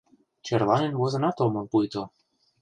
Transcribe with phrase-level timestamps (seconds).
[0.45, 2.03] Черланен возынат омыл пуйто...